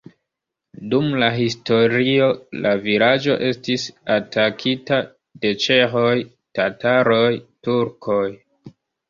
Dum 0.93 1.09
la 1.23 1.27
historio 1.33 2.29
la 2.63 2.71
vilaĝo 2.85 3.35
estis 3.49 3.85
atakita 4.15 4.99
de 5.45 5.53
ĉeĥoj, 5.67 6.17
tataroj, 6.61 7.23
turkoj. 7.71 8.27